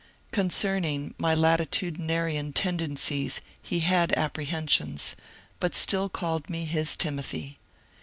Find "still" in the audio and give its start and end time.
5.75-6.09